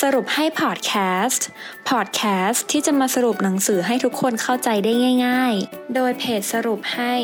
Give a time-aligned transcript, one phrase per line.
[0.00, 0.92] สรุปให้พอดแค
[1.24, 1.46] สต์
[1.90, 4.92] พอดแคสต์ที่จะมาสรุปหนังสือให้ทุกคนเข้าใจได้
[5.26, 7.14] ง่าย ๆ โดยเพจสรุปให้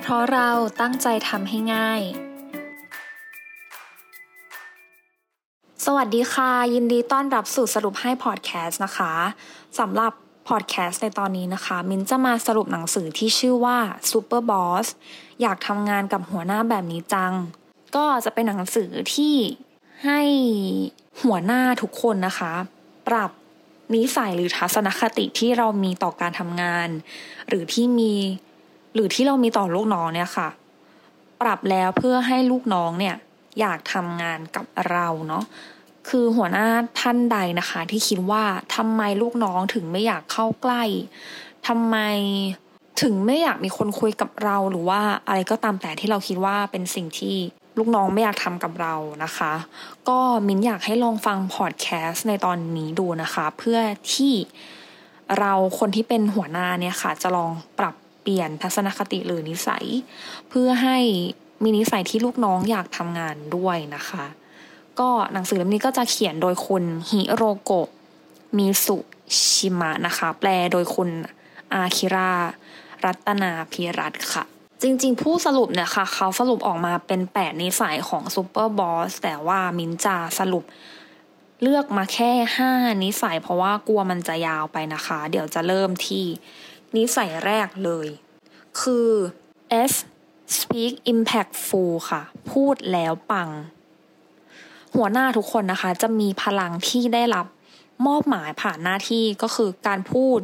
[0.00, 0.50] เพราะเรา
[0.80, 2.00] ตั้งใจทำให้ง่าย
[5.84, 9.12] สวัสดีค่ะ ยินดีต้อนรับสู่สรุปให้พอดแคสต์นะคะ
[9.78, 10.12] สำหรับ
[10.48, 13.78] พอดแคสต์ในตอนนี้นะคะ มินจะมาสรุปหนังสือที่ชื่อว่า
[14.10, 14.86] Super Boss
[15.40, 17.32] อยากทำงานกับหัวหน้าแบบนี้จัง
[17.96, 19.36] ก็จะเป็นหนังสือที่
[20.04, 20.20] ให้
[21.22, 22.52] หัวหน้าทุกคนนะคะ
[23.08, 23.30] ปรับ
[23.94, 26.88] นิสัยหรือทัศนคติที่เรามีต่อการทำงาน
[27.48, 28.12] หรือที่มี
[28.94, 30.48] หรือที่เรามีต่อลูกน้องเนี่ยค่ะ
[31.42, 33.16] ปรับแล้วเพื่อให้ลูกน้องเนี่ย
[33.60, 35.44] อยากทำงานกับเราเนาะ
[36.08, 36.68] คือหัวหน้า
[37.00, 38.44] ท่านใดนะคะ ที่คิดว่า
[38.76, 40.84] ทำไมลูกน้องถึงไม่อยากเข้าใกล้
[41.68, 41.96] ทำไม
[43.02, 47.36] ถึงไม่อยากมีคนคุยกับเราหรือว่าอะไรก็ตามแต่ที่เราคิดว่าเป็นสิ่งที่
[47.78, 49.52] ลูกน้องไม่อยากทำกับเรานะคะ
[50.08, 53.78] ก็มินอยากให้ลองฟังพอดแคสต์ในตอนนี้ดูนะคะ เพื่อ
[54.14, 54.34] ที่
[55.38, 59.86] เราคนที่เป็นหัวหน้าเนี่ยค่ะ จะลองปรับเปลี่ยนทัศนคติหรือนิสัย
[60.48, 60.98] เพื่อให้
[61.62, 64.24] มีนิสัยที่ลูกน้องอยากทำงานด้วยนะคะ
[65.00, 67.88] ก็หนังสือเล่มนี้ก็จะเขียนโดยคุณฮิโรโกะ
[68.56, 68.96] มิสุ
[69.40, 71.08] ชิมะนะคะ แปลโดยคุณ
[71.72, 72.32] อาคิรา
[73.04, 74.44] รัตนาพิรัตค่ะ
[74.86, 80.64] จริงๆ ผู้สรุปเนี่ยค่ะ เขาสรุปออกมาเป็นแปดนิสัยของ super boss แต่ว่ามินจาสรุป
[81.62, 82.72] เลือกมาแค่ห้า
[83.04, 86.24] นิสัย เพราะว่ากลัวมันจะยาวไปนะคะ เดี๋ยวจะเริ่มที่
[86.96, 88.06] นิสัยแรกเลย
[88.80, 89.10] คือ
[89.90, 89.94] S
[90.56, 93.50] speak impactful ค่ะ พูดแล้วปัง
[94.96, 97.46] หัวหน้าทุกคนนะคะ จะมีพลังที่ได้รับ
[98.06, 100.40] มอบหมายผ่านหน้าที่ก็คือการพูด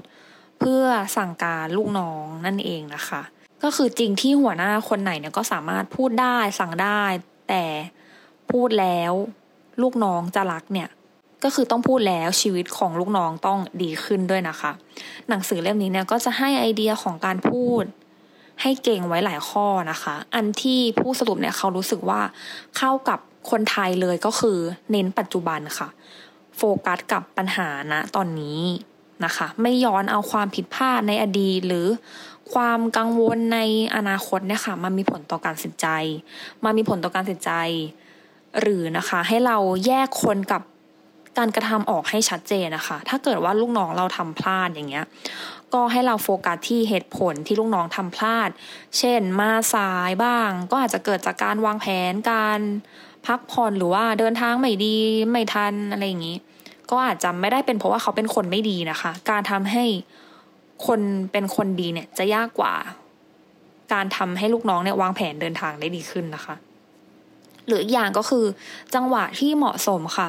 [0.59, 0.85] เพื่อ
[1.17, 3.23] สั่งการลูกน้องนั่นเองนะคะ
[3.63, 7.03] ก็คือจริงที่หัวหน้าคนไหนเนี่ยก็สามารถพูดได้สั่งได้
[7.49, 7.65] แต่
[8.51, 9.13] พูดแล้ว
[9.83, 10.89] ลูกน้องจะรักเนี่ย
[11.45, 14.73] ก็คือต้องพูดแล้วชีวิตของลูกน้องต้องดีขึ้นด้วยนะคะ
[15.29, 17.85] หนังสือเล่มนี้เนี่ยก็จะให้ไอเดียของการพูด
[18.63, 22.21] ให้เก่งไว้หลายข้อนะคะ อันที่ผู้สรุปเนี่ยเขารู้สึกว่า
[22.77, 23.19] เข้ากับ
[23.51, 24.59] คนไทยเลยก็คือ
[24.91, 25.89] เน้นปัจจุบันค่ะ
[26.57, 28.61] โฟกัสกับปัญหาณตอนนี้
[29.25, 31.87] นะคะ ไม่ย้อนเอาความผิดพลาดในอดีตหรือ
[32.55, 33.59] ความกังวลใน
[33.97, 35.87] อนาคตเนี่ยค่ะมันมีผลต่อการสินใจ
[36.65, 37.53] มันมีผลต่อการสินใจ
[38.61, 39.57] หรือนะคะ ให้เรา
[39.87, 40.63] แยกคนกับ
[41.39, 45.07] การกระทำออกให้ชัดเจนนะคะ ถ้าเกิดว่าลูกน้องเราทำพลาดอย่างเงี้ย
[45.75, 48.49] ก็ให้เราโฟกัสที่เหตุผลที่ลูกน้องทำพลาด
[48.99, 52.61] เช่น มาสายบ้าง ก็อาจจะเกิดจากการวางแผนการ
[53.27, 54.97] พักผ่อนหรือว่าเดินทางไม่ดี
[55.31, 56.37] ไม่ทันอะไรอย่างนี้
[56.91, 59.85] ก็อาจจะไม่ได้เป็นเพราะว่าเขาเป็นคนไม่ดีนะคะ การทำให้
[60.87, 61.01] คน
[61.33, 62.75] เป็นคนดีเนี่ยจะยากกว่า
[63.93, 66.55] การทำให้ลูกน้องเนี่ยวางแผนเดินทางได้ดีขึ้นนะคะ
[67.67, 68.45] หรืออีกอย่างก็คือ
[68.95, 70.29] จังหวะที่เหมาะสมค่ะ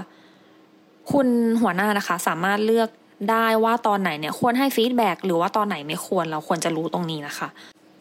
[1.11, 1.27] คุณ
[1.61, 2.89] หัวหน้านะคะ สามารถเลือก
[3.31, 7.47] ได้ว่าตอนไหนเนี่ยควรให้ฟีดแบ็กหรือว่าตอนไหนไม่ควรเราควรจะรู้ตรงนี้นะคะ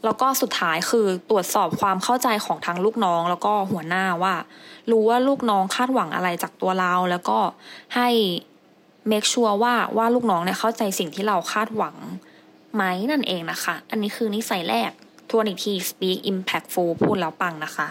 [0.04, 4.34] แล้วก็สุดท้ายคือตรวจสอบความเข้าใจของทั้งลูกน้อง แล้วก็หัวหน้าว่า
[4.90, 7.38] รู้ว่าลูกน้องคาดหวังอะไรจากตัวเรา แล้วก็
[7.96, 8.08] ให้
[9.10, 11.96] make sure ว่าว่าลูกน้องเนี่ยเข้าใจสิ่งที่เราคาดหวัง
[12.74, 14.90] ไหมนั่นเองนะคะ อันนี้คือนิสัยแรก
[15.30, 17.88] ทวนอีกที speak impactful พูดแล้วปังนะคะ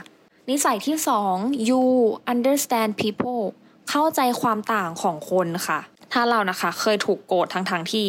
[0.50, 1.36] นิสัยที่สอง
[1.70, 1.84] you
[2.34, 3.44] understand people
[3.90, 5.80] เข้าใจความต่างของคนค่ะ
[6.14, 8.06] ถ้าเรานะคะเคยถูกโกรธทั้งๆทที่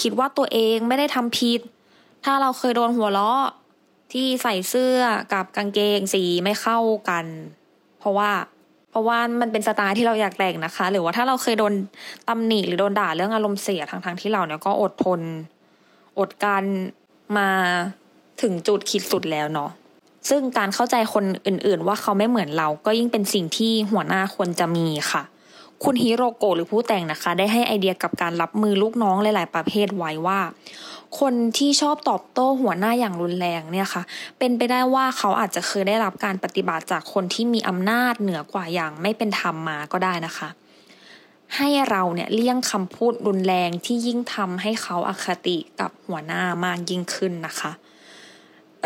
[0.00, 1.60] คิดว่าตัวเองไม่ได้ทำผิด
[2.24, 3.44] ถ้าเราเคยโดนหัวเราะ
[4.12, 4.98] ที่ใส่เสื้อ
[5.32, 7.24] กับกางเกงสีไม่เข้ากัน
[7.98, 8.30] เพราะว่า
[8.90, 11.72] เพราะว่ามันเป็นสไตล์ที่เราอยากแต่งนะคะ หรือว่าถ้าเราเคยโดน
[12.28, 15.20] ตำหนิหรือโดนด่าเรื่องอารมณ์เสียทั้งๆที่เราเนี่ยก็อดทน
[16.18, 16.62] อดการ
[17.36, 17.48] มา
[18.42, 19.70] ถึงจุดคิดสุดแล้วเนาะ
[20.28, 25.22] ซึ่งการเข้าใจคนอื่นๆ ว่าเขาไม่เหมือนเราก็ยิ่งเป็นสิ่งที่หัวหน้าควรจะมีค่ะ
[25.84, 30.40] คุณฮิโรโกะหรือผู้แต่งนะคะ ได้ให้ไอเดียกับการรับมือลูกน้องหลาย ๆ ประเภทไว้ว่า
[31.20, 34.02] คนที่ชอบตอบโต้หัวหน้าอย่างรุนแรงเนี่ยค่ะ
[34.38, 40.48] เป็นไปได้ว่าเขาอาจจะเคยได้รับการปฏิบัติจากคนที่มีอำนาจเหนือกว่าอย่างไม่เป็นธรรมมาก็ได้นะคะ
[41.56, 47.72] ให้เราเนี่ยเลี่ยงคำพูดรุนแรงที่ยิ่งทำให้เขาอาคติกับหัวหน้ามากยิ่งขึ้นนะคะ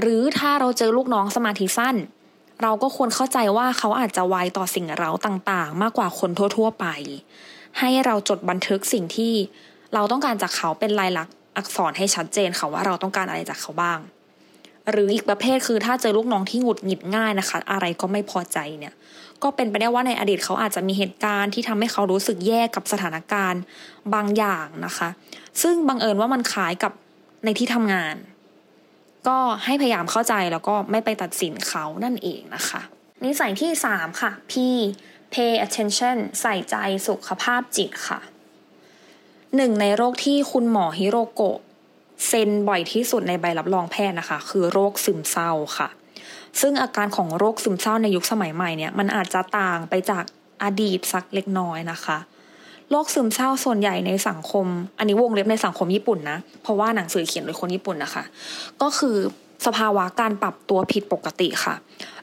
[0.01, 1.97] หรือถ้าเราเจอลูกน้องสมาธิสั้น
[2.63, 6.87] เราก็ควรเข้าใจว่าเขาอาจจะไวต่อสิ่งเร้าต่างๆ มากกว่าคนทั่ว ๆ ไป
[7.79, 9.33] ให้เราจดบันทึกสิ่งที่
[9.95, 13.99] เราต้องการจากเขาเป็นลายลักษณ์อักษรให้ชัดเจนค่ะว่าเราต้องการอะไรจากเขาบ้าง
[14.91, 18.95] หรืออีกประเภทคือถ้าเจอลูกน้องที่หงุดหงิดง่ายนะคะ อะไรก็ไม่พอใจเนี่ย
[19.43, 23.63] ก็เป็นไปได้ว่าในอดีตเขาอาจจะมีเหตุการณ์ที่ทำให้เขารู้สึกแย่กับสถานการณ์
[24.15, 25.09] บางอย่างนะคะ
[25.63, 26.93] ซึ่งบังเอิญว่ามันคล้ายกับ
[27.45, 28.17] ในที่ทำงาน
[29.29, 32.81] ก็ให้พยายามเข้าใจแล้วก็ไม่ไปตัดสินเขานั่นเองนะคะ
[33.25, 34.53] นิสัยที่สามค่ะ P
[35.35, 36.77] pay attention ใส่ใจ
[37.07, 38.21] สุขภาพจิตค่ะ
[39.57, 41.59] หนึ่งในโรคที่คุณหมอฮิโรโกะ
[42.27, 45.89] เซ็นบ่อยที่สุดในใบรับรองแพทย์นะคะ คือโรคซึมเศร้าค่ะ
[46.61, 50.25] ซึ่งอาการของโรคซึมเศร้าในยุคสมัยใหม่เนี่ยมันอาจจะต่างไปจาก
[50.63, 52.19] อดีตสักเล็กน้อยนะคะ
[52.91, 54.67] โรคซึมเศร้าส่วนใหญ่ในสังคม
[54.99, 58.25] อันนี้วงเล็บในสังคมญี่ปุ่นนะ เพราะว่าหนังสือเขียนโดยคนญี่ปุ่นนะคะ
[58.83, 59.17] ก็คือ
[59.67, 61.75] สภาวะการปรับตัวผิดปกติค่ะ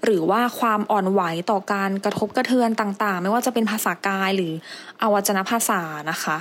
[0.03, 1.21] หรือว่าความอ่อนไหว
[1.51, 4.53] ต่อการกระทบกระเทือนต่างๆ ไม่ว่าจะเป็นภาษากายหรือ
[5.01, 6.37] อวัจนภาษานะคะ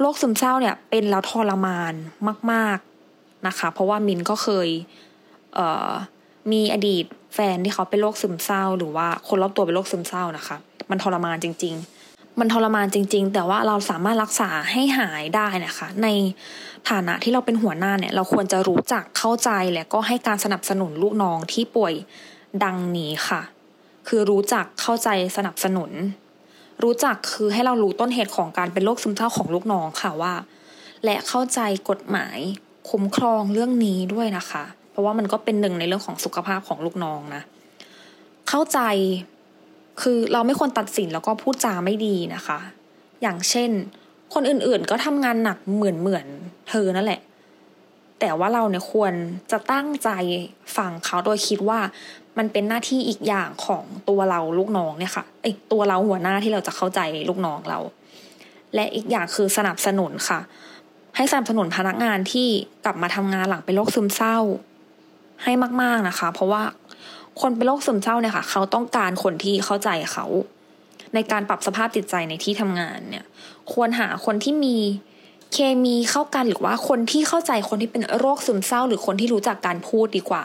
[0.00, 1.94] โรคซึมเศร้าเนี่ยเป็นแล้วทรมาน
[2.52, 2.78] มาก
[3.12, 4.68] ๆนะคะ เพราะว่ามินก็เคย
[5.54, 10.56] เมีอดีตแฟนที่เขาเป็นโรคซึมเศร้า หรือว่าคนรอบตัวเป็นโรคซึมเศร้านะคะ
[10.90, 12.01] มันทรมานจริง ๆ
[12.38, 16.08] มันทรมานจริง ๆ แต่ว่าเราสามารถรักษาให้หายได้นะคะ ใน
[16.90, 21.94] ฐานะที่เราเป็นหัวหน้าเนี่ย เราควรจะรู้จักเข้าใจและก็ให้การสนับสนุนลูกน้องที่ป่วย
[22.64, 23.40] ดังนี้ค่ะ
[24.08, 25.90] คือรู้จักเข้าใจสนับสนุน
[26.82, 30.34] รู้จักคือให้เรารู้ต้นเหตุของการเป็นโรคซึมเศร้าของลูกน้องค่ะว่า
[31.04, 32.38] และเข้าใจกฎหมาย
[32.90, 37.42] คุ้มครองเรื่องนี้ด้วยนะคะ เพราะว่ามันก็เป็นหนึ่งในเรื่องของสุขภาพของลูกน้องนะ
[38.48, 38.80] เข้าใจ
[40.00, 42.58] คือเราไม่ควรตัดสินแล้วก็พูดจาไม่ดีนะคะ
[43.22, 43.70] อย่างเช่น
[44.34, 46.26] คนอื่นๆก็ทำงานหนักเหมือนเหมือน
[46.68, 47.20] เธอนั่นแหละ
[48.20, 49.12] แต่ว่าเราเนี่ยควร
[49.50, 50.08] จะตั้งใจ
[50.76, 51.80] ฟังเขาโดยคิดว่า
[52.38, 57.78] มันเป็นหน้าที่อีกอย่างของตัวเราลูกน้องเนี่ยค่ะไอตัวเราหัวหน้าที่เราจะเข้าใจลูกน้องเรา
[58.74, 60.40] และอีกอย่างคือสนับสนุนค่ะ
[61.16, 62.48] ให้สนับสนุนพนักงานที่
[62.84, 64.38] กลับมาทำงานหลังเป็นโรคซึมเศร้า
[65.42, 65.52] ให้
[65.82, 66.62] มาก ๆนะคะ เพราะว่า
[67.40, 70.26] คนเป็นโรคซึมเศร้าเนี่ยค่ะ เขาต้องการคนที่เข้าใจเขา
[71.14, 73.24] ในการปรับสภาพจิตใจในที่ทำงานเนี่ย
[73.72, 74.76] ควรหาคนที่มี
[75.52, 80.44] เคมีเข้ากันหรือว่าคนที่เข้าใจคนที่เป็นโรคซึมเศร้า หรือคนที่รู้จักการพูดดีกว่า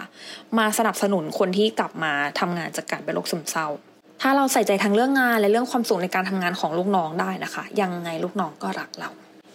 [0.58, 3.68] มาสนับสนุนคนที่กลับมาทำงานจากการเป็นโรคซึมเศร้า
[4.22, 9.10] ถ้าเราใส่ใจทั้งเรื่องงานและเรื่องความสุขในการทำงานของลูกน้องได้นะคะ ยังไงลูกน้องก็รักเรา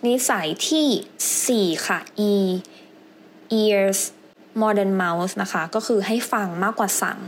[0.07, 1.99] นิสัยที่ 4 ค่ะ
[2.31, 2.33] e
[3.61, 4.01] ears
[4.63, 7.19] modern mouse นะคะ ก็คือให้ฟังมากกว่าสั่ง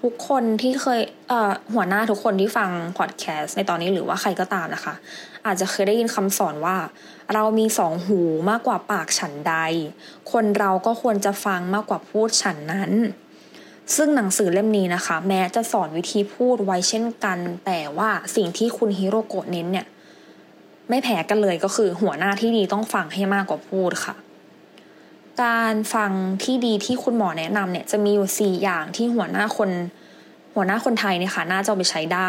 [0.00, 4.94] ทุกคนที่เคยเอ่อหัวหน้าทุกคนที่ฟังพอดแคสต์ในตอนนี้หรือว่าใครก็ตามนะคะ
[5.46, 6.76] อาจจะเคยได้ยินคำสอนว่า
[7.34, 8.20] เรามีสองหู
[8.50, 9.54] มากกว่าปากฉันใด
[10.32, 12.92] คนเราก็ควรจะฟังมากกว่าพูดฉันนั้น
[13.96, 19.86] ซึ่งหนังสือเล่มนี้นะคะ แม้จะสอนวิธีพูดไว้เช่นกัน แต่ว่าสิ่งที่คุณฮิโรโกะเน้นเนี่ย
[20.88, 24.14] ไม่แพ้กันเลยก็คือหัวหน้าที่ดีต้องฟังให้มากกว่าพูดค่ะ
[25.42, 26.12] การฟัง
[26.44, 29.70] ที่ดีที่คุณหมอแนะนำเนี่ยจะมีอยู่สี่อย่างที่หัวหน้าคน
[30.54, 32.28] หัวหน้าคนไทยเนี่ยค่ะน่าจะไปใช้ได้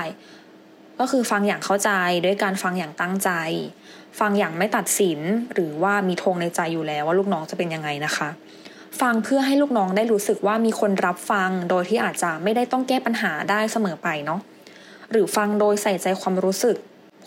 [1.00, 1.90] ก็คือฟังอย่างเข้าใจ
[2.26, 3.30] ด้วยการฟังอย่างตั้งใจ
[4.20, 5.20] ฟังอย่างไม่ตัดสิน
[5.54, 8.30] หรือว่ามีธงในใจอยู่แล้วว่าลูกน้องจะเป็นยังไงนะคะ
[9.02, 14.40] ฟังเพื่อให้ลูกน้องได้รู้สึกว่ามีคนรับฟังโดยที่อาจจะไม่ได้ต้องแก้ปัญหาได้เสมอไปเนาะ
[15.12, 16.78] หรือฟังโดยใส่ใจความรู้สึก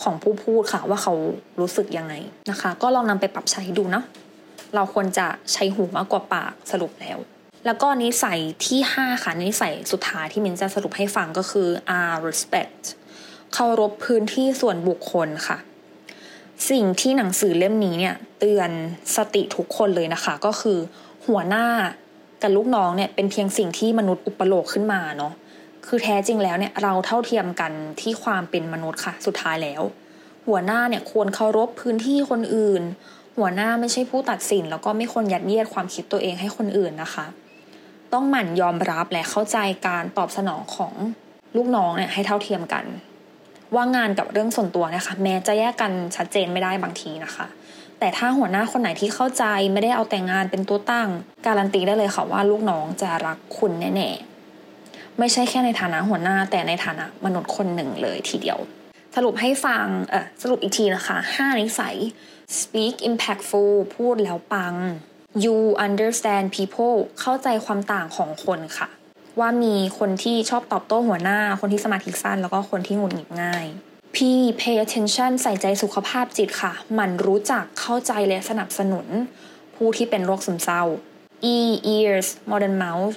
[0.02, 1.14] ของผู้พูดค่ะว่าเขา
[1.60, 2.14] รู้สึกยังไง
[2.50, 4.04] นะคะ ก็ลองนำไปปรับใช้ดูเนาะ
[4.76, 7.18] เราควรจะใช้หูมากกว่าปากสรุปแล้ว
[7.66, 11.68] แล้วก็นิสัยที่ 5 ค่ะนิสัยสุดท้ายที่มินจะสรุปให้ฟังก็คือ
[12.10, 12.82] R respect
[13.54, 15.58] เคารพพื้นที่ส่วนบุคคลค่ะ
[16.70, 18.70] สิ่งที่หนังสือเล่มนี้เนี่ย เตือน
[19.16, 20.78] สติทุกคนเลยนะคะ ก็คือ
[21.26, 21.66] หัวหน้า
[22.42, 25.32] กับลูกน้องเนี่ยเป็นเพียงสิ่งที่มนุษย์อุปโลกขึ้นมาเนาะ
[25.86, 29.82] คือแท้จริงแล้วเนี่ยเราเท่าเทียมกันที่ความเป็นมนุษย์ค่ะ สุดท้ายแล้ว
[30.46, 32.82] หัวหน้าเนี่ยควรเคารพพื้นที่คนอื่น
[33.38, 37.26] หัวหน้าไม่ใช่ผู้ตัดสิน แล้วก็ไม่ควรยัดเยียดความคิดตัวเองให้คนอื่นนะคะ
[38.12, 40.94] ต้องหมั่นยอมรับและเข้าใจการตอบสนองของ
[41.56, 42.84] ลูกน้องเนี่ยให้เท่าเทียมกัน
[43.74, 47.46] ว่างานกับเรื่องส่วนตัวนะคะ แม้จะแยกกันชัดเจนไม่ได้บางทีนะคะ
[47.98, 51.08] แต่ถ้าหัวหน้าคนไหนที่เข้าใจไม่ได้เอาแต่งงานเป็นตัวตั้ง
[51.46, 58.58] การันตีได้เลยค่ะว่าลูกน้องจะรักคุณแน่ๆไม่ใช่แค่ในฐานะหัวหน้า แต่ในฐานะมนุษย์คนหนึ่งเลยทีเดียว
[59.16, 61.96] สรุปให้ฟังเออสรุปอีกทีนะคะ 5 นิสัย
[62.60, 64.74] speak impactful พูดแล้วปัง
[65.44, 68.88] you understand people เข้าใจความต่างของคนค่ะ
[69.40, 73.66] ว่ามีคนที่ชอบตอบโต้หัวหน้า คนที่สมาธิสั้น แล้วก็คนที่หงุดหงิดง่าย
[74.14, 74.18] P
[74.60, 79.06] pay attention ใส่ใจสุขภาพจิตค่ะ มันรู้จักเข้าใจและสนับสนุน
[79.74, 80.82] ผู้ที่เป็นโรคซึมเศร้า
[81.54, 81.56] E
[81.96, 83.16] ears modern mouth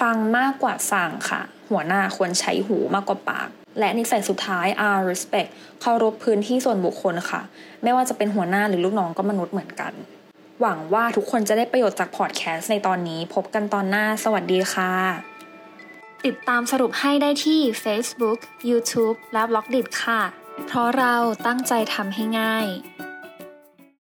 [0.00, 3.48] ฟังมากกว่าสั่งค่ะ หัวหน้าควรใช้หูมากกว่าปาก
[3.78, 5.50] และนิสัยสุดท้าย R respect
[5.80, 7.40] เคารพพื้นที่ส่วนบุคคลค่ะ
[7.82, 9.92] ไม่ว่าจะเป็นหัวหน้าหรือลูกน้องก็มนุษย์เหมือนกัน
[10.60, 14.92] หวังว่าทุกคนจะได้ประโยชน์จากพอดแคสต์ในตอนนี้ พบกันตอนหน้า สวัสดีค่ะ
[16.24, 18.38] ติดตามสรุปให้ได้ที่ Facebook,
[18.70, 20.20] YouTube และ b ล็อกดิค่ะ
[20.66, 21.14] เพราะเรา
[21.46, 22.66] ตั้งใจทำให้ง่าย